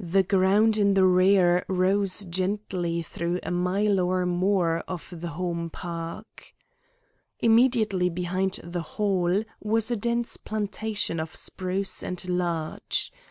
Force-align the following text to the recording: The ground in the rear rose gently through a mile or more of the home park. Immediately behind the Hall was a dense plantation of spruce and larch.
The 0.00 0.22
ground 0.22 0.78
in 0.78 0.94
the 0.94 1.04
rear 1.04 1.62
rose 1.68 2.24
gently 2.24 3.02
through 3.02 3.38
a 3.42 3.50
mile 3.50 4.00
or 4.00 4.24
more 4.24 4.78
of 4.88 5.12
the 5.14 5.28
home 5.28 5.68
park. 5.68 6.54
Immediately 7.40 8.08
behind 8.08 8.60
the 8.64 8.80
Hall 8.96 9.44
was 9.60 9.90
a 9.90 9.94
dense 9.96 10.38
plantation 10.38 11.20
of 11.20 11.34
spruce 11.34 12.02
and 12.02 12.26
larch. 12.30 13.12